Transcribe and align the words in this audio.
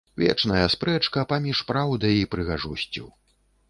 Вечная 0.21 0.63
спрэчка 0.75 1.27
паміж 1.33 1.63
праўдай 1.71 2.19
і 2.25 2.29
прыгажосцю. 2.37 3.03